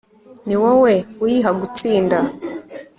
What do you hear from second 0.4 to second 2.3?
ni wowe uyiha gutsinda